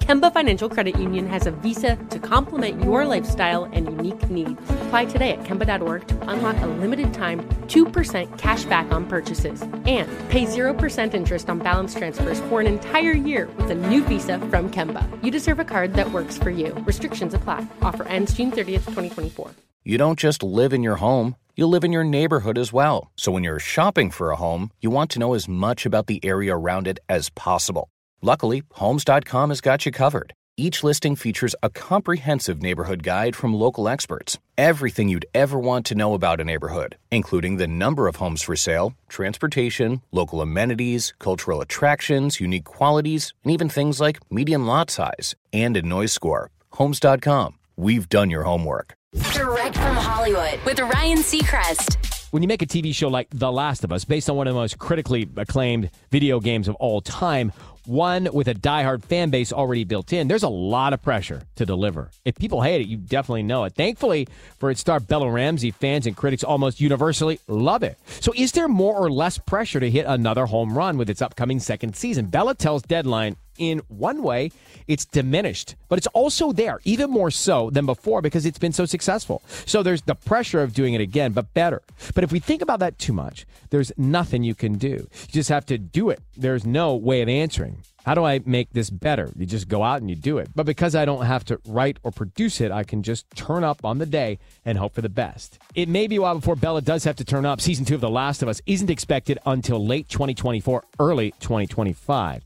Kemba 0.00 0.32
Financial 0.32 0.68
Credit 0.68 0.98
Union 0.98 1.26
has 1.26 1.46
a 1.46 1.50
visa 1.50 1.96
to 2.10 2.18
complement 2.18 2.82
your 2.82 3.06
lifestyle 3.06 3.64
and 3.64 3.86
unique 3.86 4.28
needs. 4.28 4.60
Apply 4.82 5.06
today 5.06 5.32
at 5.32 5.44
Kemba.org 5.44 6.06
to 6.08 6.28
unlock 6.28 6.60
a 6.60 6.66
limited 6.66 7.14
time 7.14 7.40
2% 7.68 8.38
cash 8.38 8.64
back 8.64 8.90
on 8.92 9.06
purchases 9.06 9.62
and 9.62 10.08
pay 10.28 10.44
0% 10.44 11.14
interest 11.14 11.48
on 11.48 11.58
balance 11.60 11.94
transfers 11.94 12.40
for 12.40 12.60
an 12.60 12.66
entire 12.66 13.12
year 13.12 13.48
with 13.56 13.70
a 13.70 13.74
new 13.74 14.04
visa 14.04 14.38
from 14.50 14.70
Kemba. 14.70 15.08
You 15.24 15.30
deserve 15.30 15.58
a 15.58 15.64
card 15.64 15.94
that 15.94 16.10
works 16.10 16.36
for 16.36 16.50
you. 16.50 16.74
Restrictions 16.86 17.32
apply. 17.32 17.66
Offer 17.80 18.06
ends 18.08 18.34
June 18.34 18.50
30th, 18.50 18.86
2024. 18.86 19.52
You 19.84 19.98
don't 19.98 20.18
just 20.18 20.42
live 20.42 20.72
in 20.72 20.82
your 20.82 20.96
home, 20.96 21.36
you 21.56 21.66
live 21.66 21.84
in 21.84 21.92
your 21.92 22.04
neighborhood 22.04 22.58
as 22.58 22.72
well. 22.72 23.10
So 23.16 23.30
when 23.30 23.44
you're 23.44 23.60
shopping 23.60 24.10
for 24.10 24.30
a 24.30 24.36
home, 24.36 24.70
you 24.80 24.90
want 24.90 25.10
to 25.12 25.18
know 25.18 25.34
as 25.34 25.46
much 25.46 25.86
about 25.86 26.08
the 26.08 26.24
area 26.24 26.56
around 26.56 26.88
it 26.88 26.98
as 27.08 27.30
possible. 27.30 27.90
Luckily, 28.24 28.62
Homes.com 28.72 29.50
has 29.50 29.60
got 29.60 29.84
you 29.84 29.92
covered. 29.92 30.32
Each 30.56 30.82
listing 30.82 31.14
features 31.14 31.54
a 31.62 31.68
comprehensive 31.68 32.62
neighborhood 32.62 33.02
guide 33.02 33.36
from 33.36 33.52
local 33.52 33.86
experts. 33.86 34.38
Everything 34.56 35.10
you'd 35.10 35.26
ever 35.34 35.58
want 35.58 35.84
to 35.86 35.94
know 35.94 36.14
about 36.14 36.40
a 36.40 36.44
neighborhood, 36.44 36.96
including 37.10 37.58
the 37.58 37.66
number 37.66 38.08
of 38.08 38.16
homes 38.16 38.40
for 38.40 38.56
sale, 38.56 38.94
transportation, 39.10 40.00
local 40.10 40.40
amenities, 40.40 41.12
cultural 41.18 41.60
attractions, 41.60 42.40
unique 42.40 42.64
qualities, 42.64 43.34
and 43.44 43.52
even 43.52 43.68
things 43.68 44.00
like 44.00 44.20
median 44.32 44.64
lot 44.64 44.90
size 44.90 45.34
and 45.52 45.76
a 45.76 45.82
noise 45.82 46.12
score. 46.12 46.50
Homes.com. 46.72 47.58
We've 47.76 48.08
done 48.08 48.30
your 48.30 48.44
homework. 48.44 48.94
Direct 49.34 49.76
from 49.76 49.96
Hollywood 49.96 50.60
with 50.64 50.80
Ryan 50.80 51.18
Seacrest. 51.18 52.13
When 52.34 52.42
you 52.42 52.48
make 52.48 52.62
a 52.62 52.66
TV 52.66 52.92
show 52.92 53.06
like 53.06 53.28
The 53.30 53.52
Last 53.52 53.84
of 53.84 53.92
Us, 53.92 54.04
based 54.04 54.28
on 54.28 54.34
one 54.34 54.48
of 54.48 54.54
the 54.54 54.60
most 54.60 54.76
critically 54.76 55.28
acclaimed 55.36 55.90
video 56.10 56.40
games 56.40 56.66
of 56.66 56.74
all 56.74 57.00
time, 57.00 57.52
one 57.86 58.28
with 58.32 58.48
a 58.48 58.54
diehard 58.54 59.04
fan 59.04 59.30
base 59.30 59.52
already 59.52 59.84
built 59.84 60.12
in, 60.12 60.26
there's 60.26 60.42
a 60.42 60.48
lot 60.48 60.92
of 60.92 61.00
pressure 61.00 61.42
to 61.54 61.64
deliver. 61.64 62.10
If 62.24 62.34
people 62.34 62.60
hate 62.60 62.80
it, 62.80 62.88
you 62.88 62.96
definitely 62.96 63.44
know 63.44 63.62
it. 63.62 63.76
Thankfully, 63.76 64.26
for 64.58 64.72
its 64.72 64.80
star 64.80 64.98
Bella 64.98 65.30
Ramsey, 65.30 65.70
fans 65.70 66.08
and 66.08 66.16
critics 66.16 66.42
almost 66.42 66.80
universally 66.80 67.38
love 67.46 67.84
it. 67.84 68.00
So, 68.18 68.32
is 68.34 68.50
there 68.50 68.66
more 68.66 68.96
or 68.96 69.12
less 69.12 69.38
pressure 69.38 69.78
to 69.78 69.88
hit 69.88 70.04
another 70.04 70.46
home 70.46 70.76
run 70.76 70.98
with 70.98 71.08
its 71.08 71.22
upcoming 71.22 71.60
second 71.60 71.94
season? 71.94 72.26
Bella 72.26 72.56
tells 72.56 72.82
Deadline 72.82 73.36
in 73.58 73.82
one 73.88 74.22
way, 74.22 74.50
it's 74.86 75.04
diminished, 75.04 75.76
but 75.88 75.98
it's 75.98 76.06
also 76.08 76.52
there, 76.52 76.80
even 76.84 77.10
more 77.10 77.30
so 77.30 77.70
than 77.70 77.86
before 77.86 78.22
because 78.22 78.46
it's 78.46 78.58
been 78.58 78.72
so 78.72 78.84
successful. 78.84 79.42
So 79.66 79.82
there's 79.82 80.02
the 80.02 80.14
pressure 80.14 80.62
of 80.62 80.74
doing 80.74 80.94
it 80.94 81.00
again, 81.00 81.32
but 81.32 81.52
better. 81.54 81.82
But 82.14 82.24
if 82.24 82.32
we 82.32 82.40
think 82.40 82.62
about 82.62 82.80
that 82.80 82.98
too 82.98 83.12
much, 83.12 83.46
there's 83.70 83.92
nothing 83.96 84.44
you 84.44 84.54
can 84.54 84.74
do. 84.74 85.08
You 85.12 85.28
just 85.28 85.48
have 85.48 85.66
to 85.66 85.78
do 85.78 86.10
it. 86.10 86.20
There's 86.36 86.64
no 86.66 86.94
way 86.94 87.22
of 87.22 87.28
answering. 87.28 87.78
How 88.04 88.14
do 88.14 88.22
I 88.22 88.40
make 88.44 88.70
this 88.72 88.90
better? 88.90 89.30
You 89.36 89.46
just 89.46 89.66
go 89.66 89.82
out 89.82 90.02
and 90.02 90.10
you 90.10 90.16
do 90.16 90.36
it. 90.36 90.48
But 90.54 90.66
because 90.66 90.94
I 90.94 91.06
don't 91.06 91.24
have 91.24 91.44
to 91.46 91.58
write 91.66 91.98
or 92.02 92.10
produce 92.10 92.60
it, 92.60 92.70
I 92.70 92.84
can 92.84 93.02
just 93.02 93.30
turn 93.34 93.64
up 93.64 93.82
on 93.82 93.96
the 93.98 94.04
day 94.04 94.38
and 94.64 94.76
hope 94.76 94.94
for 94.94 95.00
the 95.00 95.08
best. 95.08 95.58
It 95.74 95.88
may 95.88 96.06
be 96.06 96.16
a 96.16 96.20
while 96.20 96.34
before 96.34 96.54
Bella 96.54 96.82
does 96.82 97.04
have 97.04 97.16
to 97.16 97.24
turn 97.24 97.46
up. 97.46 97.62
Season 97.62 97.86
two 97.86 97.94
of 97.94 98.02
The 98.02 98.10
Last 98.10 98.42
of 98.42 98.48
Us 98.48 98.60
isn't 98.66 98.90
expected 98.90 99.38
until 99.46 99.84
late 99.84 100.08
2024, 100.10 100.84
early 100.98 101.30
2025. 101.40 102.44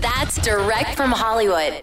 That's 0.00 0.36
direct 0.42 0.96
from 0.96 1.12
Hollywood. 1.12 1.82